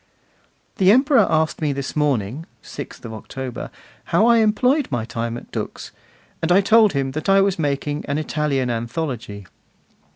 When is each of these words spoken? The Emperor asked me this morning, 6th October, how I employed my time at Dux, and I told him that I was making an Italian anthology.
The 0.77 0.91
Emperor 0.91 1.27
asked 1.29 1.61
me 1.61 1.73
this 1.73 1.95
morning, 1.95 2.47
6th 2.63 3.05
October, 3.05 3.69
how 4.05 4.25
I 4.25 4.37
employed 4.39 4.87
my 4.91 5.05
time 5.05 5.37
at 5.37 5.51
Dux, 5.51 5.91
and 6.41 6.51
I 6.51 6.59
told 6.59 6.93
him 6.93 7.11
that 7.11 7.29
I 7.29 7.39
was 7.39 7.59
making 7.59 8.05
an 8.07 8.17
Italian 8.17 8.71
anthology. 8.71 9.45